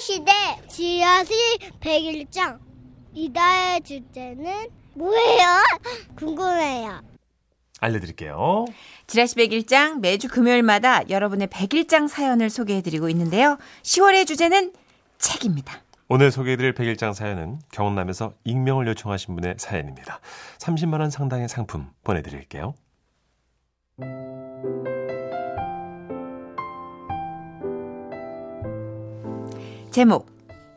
시대 0.00 0.32
지하시 0.68 1.32
101장 1.80 2.58
이달의 3.14 3.80
주제는 3.82 4.68
뭐예요? 4.94 5.62
궁금해요. 6.16 7.02
알려드릴게요. 7.80 8.64
지라시 9.06 9.36
101장 9.36 10.00
매주 10.00 10.28
금요일마다 10.28 11.08
여러분의 11.08 11.48
101장 11.48 12.08
사연을 12.08 12.50
소개해드리고 12.50 13.08
있는데요. 13.10 13.58
10월의 13.82 14.26
주제는 14.26 14.72
책입니다. 15.18 15.82
오늘 16.08 16.30
소개해드릴 16.30 16.74
101장 16.74 17.14
사연은 17.14 17.58
경남에서 17.72 18.32
익명을 18.44 18.86
요청하신 18.88 19.34
분의 19.34 19.56
사연입니다. 19.58 20.20
30만 20.58 21.00
원 21.00 21.10
상당의 21.10 21.48
상품 21.48 21.90
보내드릴게요. 22.04 22.74
제목 29.96 30.26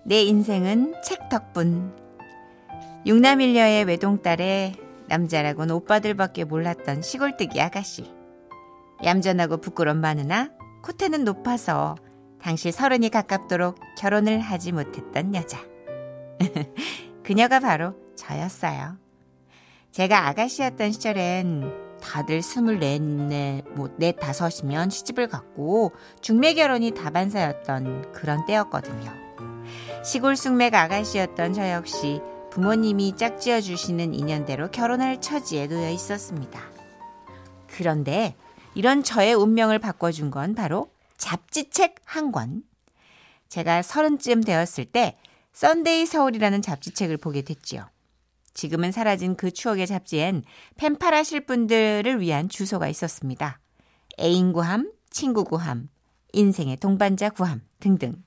내 0.06 0.22
인생은 0.22 0.96
책 1.04 1.28
덕분. 1.28 1.94
육남일녀의 3.06 3.84
외동딸에 3.84 4.76
남자라고는 5.10 5.76
오빠들밖에 5.76 6.46
몰랐던 6.46 7.02
시골뜨기 7.02 7.60
아가씨. 7.60 8.10
얌전하고 9.04 9.58
부끄러운 9.58 10.00
마누나 10.00 10.52
코테는 10.84 11.26
높아서 11.26 11.98
당시 12.42 12.72
서른이 12.72 13.10
가깝도록 13.10 13.78
결혼을 13.98 14.40
하지 14.40 14.72
못했던 14.72 15.36
여자. 15.36 15.60
그녀가 17.22 17.60
바로 17.60 17.96
저였어요. 18.16 18.96
제가 19.92 20.30
아가씨였던 20.30 20.94
시절엔 20.94 21.89
다들 22.00 22.42
스물넷, 22.42 23.02
뭐, 23.76 23.90
넷, 23.98 24.14
다섯이면 24.14 24.90
시집을 24.90 25.28
갔고, 25.28 25.92
중매 26.22 26.54
결혼이 26.54 26.92
다반사였던 26.92 28.12
그런 28.14 28.46
때였거든요. 28.46 29.12
시골 30.04 30.36
쑥맥 30.36 30.74
아가씨였던 30.74 31.54
저 31.54 31.70
역시 31.72 32.22
부모님이 32.52 33.16
짝지어 33.16 33.62
주시는 33.62 34.14
인연대로 34.14 34.72
결혼할 34.72 35.22
처지에 35.22 35.68
놓여 35.68 35.90
있었습니다. 35.90 36.60
그런데 37.68 38.36
이런 38.76 39.04
저의 39.04 39.34
운명을 39.34 39.80
바꿔준 39.80 40.32
건 40.32 40.56
바로 40.56 40.92
잡지책 41.18 41.96
한 42.06 42.32
권. 42.32 42.64
제가 43.50 43.82
서른쯤 43.82 44.44
되었을 44.44 44.86
때 44.86 45.18
썬데이 45.54 46.06
서울이라는 46.06 46.62
잡지책을 46.62 47.18
보게 47.18 47.42
됐지요. 47.42 47.90
지금은 48.60 48.92
사라진 48.92 49.38
그 49.38 49.52
추억의 49.52 49.88
잡지엔 49.88 50.44
펜팔하실 50.76 51.46
분들을 51.46 52.20
위한 52.20 52.50
주소가 52.50 52.90
있었습니다. 52.90 53.62
애인 54.20 54.52
구함, 54.52 54.92
친구 55.10 55.46
구함, 55.46 55.88
인생의 56.34 56.76
동반자 56.76 57.30
구함 57.30 57.62
등등. 57.80 58.22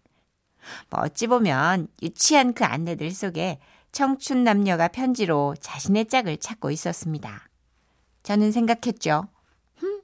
뭐 0.89 1.00
어찌 1.02 1.27
보면 1.27 1.89
유치한 2.00 2.55
그 2.55 2.64
안내들 2.64 3.11
속에 3.11 3.58
청춘 3.92 4.42
남녀가 4.42 4.89
편지로 4.89 5.55
자신의 5.61 6.06
짝을 6.06 6.39
찾고 6.39 6.70
있었습니다. 6.70 7.50
저는 8.22 8.52
생각했죠. 8.52 9.28
흠, 9.74 10.00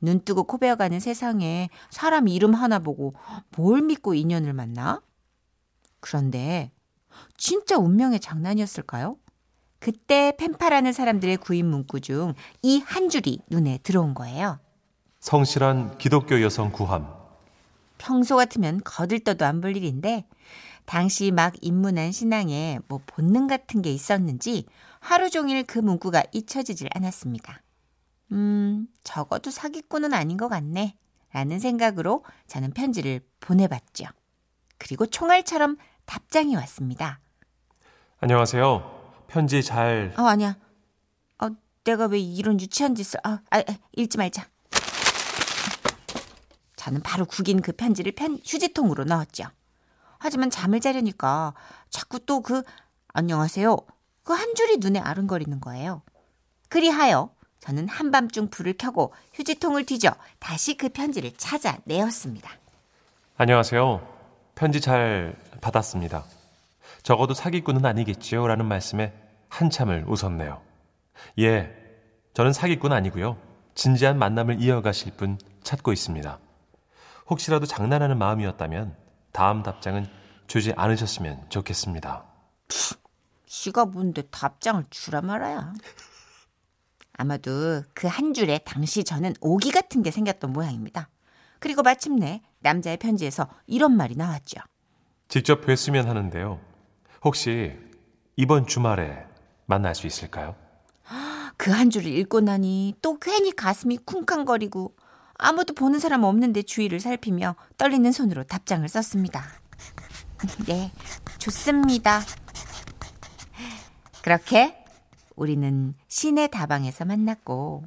눈 0.00 0.24
뜨고 0.24 0.42
코 0.42 0.58
베어가는 0.58 0.98
세상에 0.98 1.68
사람 1.90 2.26
이름 2.26 2.52
하나 2.52 2.80
보고 2.80 3.12
뭘 3.56 3.82
믿고 3.82 4.14
인연을 4.14 4.54
만나? 4.54 5.02
그런데 6.00 6.72
진짜 7.36 7.78
운명의 7.78 8.18
장난이었을까요? 8.18 9.14
그때 9.80 10.32
펜파라는 10.38 10.92
사람들의 10.92 11.36
구인 11.38 11.66
문구 11.66 12.00
중 12.00 12.34
이 12.62 12.80
한 12.84 13.08
줄이 13.08 13.40
눈에 13.48 13.78
들어온 13.82 14.14
거예요. 14.14 14.58
성실한 15.20 15.98
기독교 15.98 16.40
여성 16.42 16.70
구함. 16.72 17.08
평소 17.98 18.36
같으면 18.36 18.80
거들떠도 18.84 19.44
안 19.44 19.60
볼 19.60 19.76
일인데 19.76 20.26
당시 20.84 21.30
막 21.30 21.54
입문한 21.60 22.12
신앙에 22.12 22.78
뭐 22.88 23.00
본능 23.06 23.46
같은 23.46 23.82
게 23.82 23.92
있었는지 23.92 24.66
하루 25.00 25.28
종일 25.30 25.64
그 25.64 25.78
문구가 25.78 26.22
잊혀지질 26.32 26.88
않았습니다. 26.94 27.60
음, 28.32 28.86
적어도 29.04 29.50
사기꾼은 29.50 30.12
아닌 30.14 30.36
것 30.36 30.48
같네. 30.48 30.96
라는 31.32 31.58
생각으로 31.58 32.24
저는 32.46 32.70
편지를 32.72 33.20
보내봤죠. 33.40 34.06
그리고 34.78 35.04
총알처럼 35.06 35.76
답장이 36.06 36.56
왔습니다. 36.56 37.20
안녕하세요. 38.20 38.97
편지 39.28 39.62
잘. 39.62 40.12
어, 40.18 40.22
아니야. 40.22 40.56
어, 41.38 41.48
내가 41.84 42.06
왜 42.06 42.18
이런 42.18 42.60
유치한 42.60 42.94
짓을, 42.94 43.20
아, 43.22 43.38
아, 43.50 43.62
읽지 43.96 44.18
말자. 44.18 44.46
저는 46.76 47.02
바로 47.02 47.24
구긴 47.26 47.60
그 47.62 47.72
편지를 47.72 48.12
편, 48.12 48.38
휴지통으로 48.44 49.04
넣었죠. 49.04 49.44
하지만 50.18 50.50
잠을 50.50 50.80
자려니까 50.80 51.54
자꾸 51.90 52.18
또 52.24 52.40
그, 52.40 52.62
안녕하세요. 53.12 53.76
그 54.24 54.32
한 54.32 54.54
줄이 54.54 54.76
눈에 54.78 54.98
아른거리는 54.98 55.60
거예요. 55.60 56.02
그리하여 56.68 57.30
저는 57.60 57.88
한밤중 57.88 58.48
불을 58.50 58.74
켜고 58.78 59.12
휴지통을 59.34 59.84
뒤져 59.86 60.10
다시 60.38 60.76
그 60.76 60.88
편지를 60.90 61.32
찾아내었습니다. 61.36 62.50
안녕하세요. 63.36 64.06
편지 64.54 64.80
잘 64.80 65.34
받았습니다. 65.60 66.24
적어도 67.02 67.34
사기꾼은 67.34 67.84
아니겠지요? 67.84 68.46
라는 68.46 68.66
말씀에 68.66 69.12
한참을 69.48 70.04
웃었네요. 70.08 70.60
예, 71.40 71.74
저는 72.34 72.52
사기꾼 72.52 72.92
아니고요. 72.92 73.38
진지한 73.74 74.18
만남을 74.18 74.60
이어가실 74.60 75.12
분 75.16 75.38
찾고 75.62 75.92
있습니다. 75.92 76.38
혹시라도 77.30 77.66
장난하는 77.66 78.18
마음이었다면 78.18 78.96
다음 79.32 79.62
답장은 79.62 80.06
주지 80.46 80.72
않으셨으면 80.76 81.46
좋겠습니다. 81.50 82.24
씨가 83.46 83.86
뭔데 83.86 84.22
답장을 84.22 84.84
주라 84.90 85.20
말아야. 85.20 85.72
아마도 87.14 87.82
그 87.94 88.06
한 88.06 88.32
줄에 88.32 88.58
당시 88.58 89.02
저는 89.04 89.34
오기 89.40 89.72
같은 89.72 90.02
게 90.02 90.10
생겼던 90.10 90.52
모양입니다. 90.52 91.08
그리고 91.58 91.82
마침내 91.82 92.42
남자의 92.60 92.96
편지에서 92.96 93.48
이런 93.66 93.96
말이 93.96 94.14
나왔죠. 94.14 94.60
직접 95.28 95.66
뵀으면 95.66 96.04
하는데요. 96.06 96.60
혹시 97.24 97.72
이번 98.36 98.66
주말에 98.66 99.24
만날 99.66 99.94
수 99.94 100.06
있을까요? 100.06 100.54
그 101.56 101.72
한 101.72 101.90
줄을 101.90 102.06
읽고 102.12 102.40
나니 102.40 102.94
또 103.02 103.18
괜히 103.18 103.50
가슴이 103.54 103.98
쿵쾅거리고 103.98 104.94
아무도 105.34 105.74
보는 105.74 105.98
사람 105.98 106.22
없는데 106.24 106.62
주위를 106.62 107.00
살피며 107.00 107.56
떨리는 107.76 108.10
손으로 108.12 108.44
답장을 108.44 108.88
썼습니다. 108.88 109.44
네, 110.66 110.92
좋습니다. 111.38 112.20
그렇게 114.22 114.84
우리는 115.34 115.94
시내 116.06 116.46
다방에서 116.46 117.04
만났고 117.04 117.84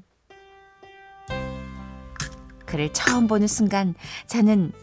그를 2.66 2.92
처음 2.94 3.28
보는 3.28 3.48
순간 3.48 3.96
저는 4.28 4.74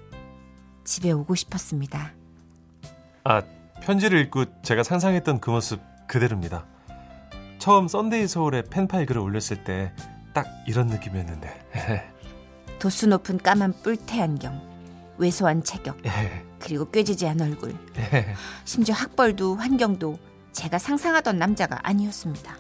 집에 0.85 1.11
오고 1.13 1.35
싶었습니다. 1.35 2.13
아, 3.25 3.43
편지를 3.89 4.21
읽고 4.21 4.45
제가 4.63 4.85
상상했던 4.85 5.41
그 5.41 5.51
모습 5.51 5.81
그대로입니다. 6.07 6.65
처음 7.59 7.89
썬데이 7.89 8.29
서울에 8.29 8.63
펜팔 8.63 9.07
글을 9.07 9.21
올렸을 9.21 9.65
때 9.65 9.93
딱 10.39 10.47
이런 10.67 10.87
느낌이었는데. 10.87 12.13
도수 12.79 13.09
높은 13.09 13.39
까만 13.39 13.75
뿔테 13.83 14.23
안경, 14.23 14.63
왜소한 15.17 15.65
체격, 15.65 15.97
그리고 16.61 16.89
꾀죄죄한 16.91 17.41
얼굴. 17.41 17.75
심지어 18.65 18.95
학벌도 18.95 19.57
환경도 19.57 20.17
제가 20.53 20.79
상상하던 20.79 21.39
남자가 21.39 21.81
아니었습니다. 21.83 22.57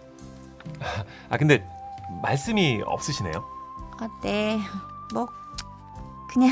아, 1.29 1.37
근데 1.37 1.65
말씀이 2.21 2.83
없으시네요. 2.85 3.45
아, 4.01 4.09
네. 4.25 4.59
뭐 5.15 5.29
그냥 6.29 6.51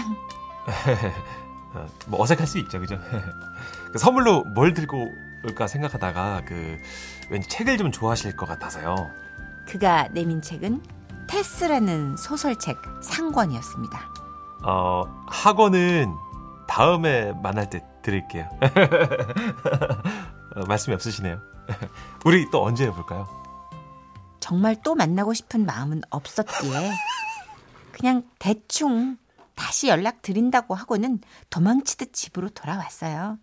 어, 0.66 0.70
뭐 2.06 2.22
어색할 2.22 2.46
수 2.46 2.58
있죠, 2.58 2.80
그죠? 2.80 2.98
그 3.92 3.98
선물로 3.98 4.44
뭘 4.44 4.74
들고 4.74 5.12
올까 5.44 5.66
생각하다가 5.66 6.42
그 6.46 6.78
왠지 7.30 7.48
책을 7.48 7.78
좀 7.78 7.92
좋아하실 7.92 8.36
것 8.36 8.46
같아서요. 8.46 9.10
그가 9.66 10.08
내민 10.12 10.42
책은 10.42 10.82
테스라는 11.28 12.16
소설책 12.16 12.78
상권이었습니다. 13.02 14.00
어, 14.64 15.04
학원은 15.26 16.14
다음에 16.68 17.32
만날 17.42 17.68
때 17.70 17.84
드릴게요. 18.02 18.48
어, 20.56 20.64
말씀이 20.66 20.94
없으시네요. 20.94 21.40
우리 22.24 22.48
또 22.50 22.64
언제 22.64 22.86
해볼까요? 22.86 23.28
정말 24.40 24.76
또 24.84 24.94
만나고 24.94 25.34
싶은 25.34 25.66
마음은 25.66 26.02
없었기에 26.10 26.92
그냥 27.92 28.22
대충 28.38 29.16
다시 29.56 29.88
연락 29.88 30.22
드린다고 30.22 30.74
하고는 30.74 31.20
도망치듯 31.50 32.12
집으로 32.12 32.50
돌아왔어요. 32.50 33.38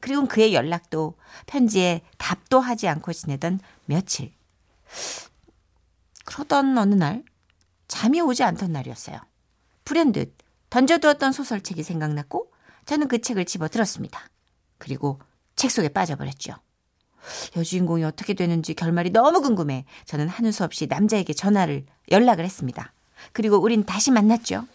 그리고 0.00 0.26
그의 0.26 0.52
연락도 0.52 1.14
편지에 1.46 2.02
답도 2.18 2.60
하지 2.60 2.88
않고 2.88 3.14
지내던 3.14 3.60
며칠. 3.86 4.34
그러던 6.26 6.76
어느 6.76 6.94
날 6.94 7.24
잠이 7.88 8.20
오지 8.20 8.42
않던 8.42 8.72
날이었어요. 8.72 9.18
불현듯 9.84 10.36
던져두었던 10.68 11.32
소설책이 11.32 11.82
생각났고 11.82 12.52
저는 12.84 13.08
그 13.08 13.20
책을 13.20 13.46
집어 13.46 13.68
들었습니다. 13.68 14.28
그리고 14.76 15.20
책 15.56 15.70
속에 15.70 15.88
빠져버렸죠. 15.88 16.56
여주인공이 17.56 18.04
어떻게 18.04 18.34
되는지 18.34 18.74
결말이 18.74 19.10
너무 19.10 19.40
궁금해. 19.40 19.86
저는 20.04 20.28
하는 20.28 20.52
수 20.52 20.64
없이 20.64 20.86
남자에게 20.86 21.32
전화를 21.32 21.84
연락을 22.10 22.44
했습니다. 22.44 22.92
그리고 23.32 23.56
우린 23.56 23.84
다시 23.84 24.10
만났죠. 24.10 24.66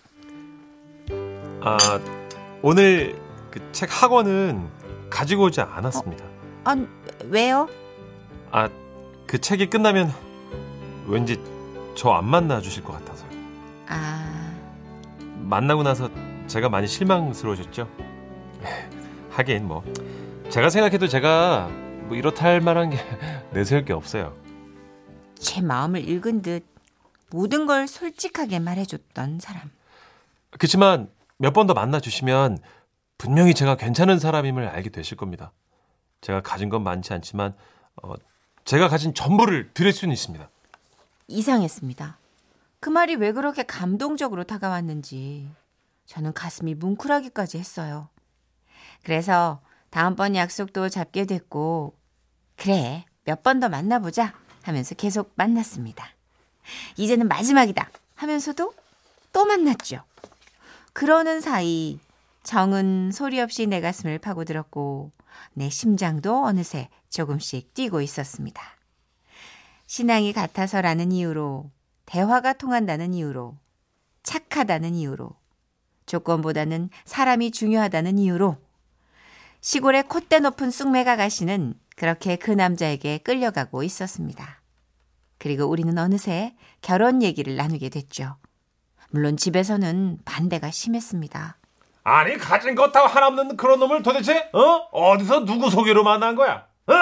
아, 1.62 1.78
오늘 2.62 3.16
그 3.52 3.60
책 3.72 3.90
학원은 3.92 4.70
가지고 5.10 5.46
오지 5.46 5.62
않았습니다. 5.62 6.24
아, 6.66 6.76
왜요? 7.26 7.68
아, 8.52 8.70
그 9.28 9.40
책이 9.40 9.70
끝나면 9.70 10.12
왠지 11.08 11.42
저 11.96 12.12
안 12.14 12.26
만나 12.26 12.62
주실 12.62 12.84
것 12.84 12.94
같아서요. 12.94 13.30
아, 13.88 14.54
만나고 15.42 15.84
나서 15.84 16.10
제가 16.48 16.70
많이 16.70 16.88
실망스러워졌죠. 16.88 17.88
하긴 19.32 19.68
뭐 19.68 19.84
제가 20.50 20.70
생각해도 20.70 21.08
제가 21.08 21.68
뭐 22.08 22.16
이렇다 22.18 22.46
할 22.46 22.62
만한 22.62 22.90
게 22.92 22.98
내세울 23.52 23.86
게 23.86 23.94
없어요. 23.94 24.36
제 25.36 25.62
마음을 25.62 26.08
읽은 26.08 26.42
듯 26.42 26.66
모든 27.32 27.66
걸 27.66 27.88
솔직하게 27.88 28.60
말해줬던 28.60 29.40
사람. 29.40 29.72
그렇지만 30.52 31.10
몇 31.40 31.54
번 31.54 31.68
더 31.68 31.74
만나 31.74 32.00
주시면 32.00 32.58
분명히 33.18 33.54
제가 33.54 33.76
괜찮은 33.76 34.20
사람임을 34.20 34.68
알게 34.68 34.90
되실 34.90 35.18
겁니다. 35.18 35.52
제가 36.22 36.42
가진 36.42 36.70
건 36.70 36.84
많지 36.84 37.14
않지만 37.14 37.56
어, 38.04 38.14
제가 38.66 38.88
가진 38.90 39.14
전부를 39.14 39.72
드릴 39.74 39.94
수는 39.94 40.14
있습니다. 40.14 40.50
이상했습니다. 41.28 42.18
그 42.82 42.90
말이 42.90 43.16
왜 43.16 43.32
그렇게 43.32 43.64
감동적으로 43.64 44.44
다가왔는지 44.44 45.50
저는 46.06 46.34
가슴이 46.34 46.76
뭉클하기까지 46.76 47.58
했어요. 47.58 48.10
그래서 49.04 49.62
다음번 49.92 50.36
약속도 50.36 50.90
잡게 50.90 51.26
됐고 51.26 51.94
그래 52.58 53.06
몇 53.24 53.44
번 53.44 53.60
더 53.60 53.70
만나보자 53.70 54.34
하면서 54.64 54.96
계속 54.96 55.32
만났습니다. 55.36 56.06
이제는 56.98 57.28
마지막이다 57.28 57.90
하면서도 58.16 58.74
또 59.32 59.46
만났죠. 59.46 60.04
그러는 61.00 61.40
사이 61.40 61.98
정은 62.44 63.12
소리 63.14 63.40
없이 63.40 63.66
내 63.68 63.80
가슴을 63.80 64.20
파고들었고 64.20 65.12
내 65.54 65.70
심장도 65.70 66.44
어느새 66.44 66.90
조금씩 67.10 67.74
뛰고 67.74 68.02
있었습니다. 68.02 68.62
신앙이 69.88 70.34
같아서라는 70.34 71.14
이유로 71.14 71.72
대화가 72.06 72.52
통한다는 72.52 73.14
이유로 73.14 73.56
착하다는 74.24 74.96
이유로 74.96 75.30
조건보다는 76.06 76.90
사람이 77.06 77.52
중요하다는 77.52 78.18
이유로 78.20 78.58
시골의 79.62 80.04
콧대 80.10 80.40
높은 80.40 80.70
쑥맥 80.70 81.08
아가씨는 81.08 81.76
그렇게 81.96 82.36
그 82.36 82.52
남자에게 82.52 83.20
끌려가고 83.20 83.84
있었습니다. 83.84 84.62
그리고 85.38 85.64
우리는 85.64 85.98
어느새 85.98 86.58
결혼 86.82 87.24
얘기를 87.24 87.56
나누게 87.56 87.88
됐죠. 87.88 88.36
물론 89.12 89.38
집에서는 89.38 90.20
반대가 90.26 90.72
심했습니다. 90.72 91.58
아니 92.04 92.38
가진 92.38 92.76
것 92.76 92.92
다 92.92 93.06
하나 93.06 93.28
없는 93.28 93.58
그런 93.58 93.80
놈을 93.80 94.04
도대체 94.04 94.50
어 94.54 94.60
어디서 94.92 95.46
누구 95.46 95.70
소개로 95.70 96.04
만난 96.04 96.36
거야? 96.36 96.66
어 96.88 96.94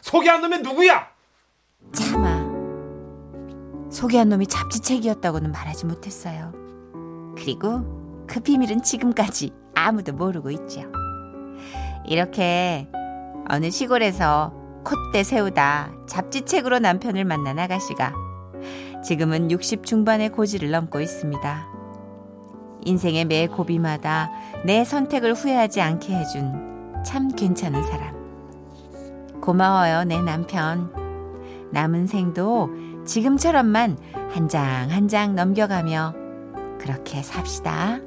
소개한 0.00 0.40
놈이 0.42 0.58
누구야? 0.58 1.08
차마 1.92 2.42
소개한 3.90 4.28
놈이 4.28 4.46
잡지책이었다고는 4.46 5.52
말하지 5.52 5.86
못했어요. 5.86 6.52
그리고 7.36 8.24
그 8.26 8.40
비밀은 8.40 8.82
지금까지 8.82 9.52
아무도 9.74 10.12
모르고 10.12 10.50
있죠. 10.52 10.82
이렇게 12.06 12.88
어느 13.48 13.70
시골에서 13.70 14.52
콧대 14.84 15.22
세우다 15.22 15.92
잡지책으로 16.08 16.78
남편을 16.80 17.24
만난 17.24 17.58
아가씨가 17.58 18.12
지금은 19.04 19.50
60 19.50 19.84
중반의 19.84 20.30
고지를 20.30 20.70
넘고 20.70 21.00
있습니다. 21.00 21.66
인생의 22.84 23.24
매 23.26 23.46
고비마다 23.46 24.30
내 24.64 24.84
선택을 24.84 25.34
후회하지 25.34 25.80
않게 25.80 26.14
해준 26.14 27.02
참 27.04 27.28
괜찮은 27.28 27.82
사람. 27.84 29.40
고마워요, 29.40 30.04
내 30.04 30.20
남편. 30.20 30.92
남은 31.72 32.06
생도 32.06 32.70
지금처럼만 33.04 33.96
한 34.30 34.48
장 34.48 34.90
한장 34.90 35.34
넘겨가며 35.34 36.14
그렇게 36.78 37.22
삽시다. 37.22 37.98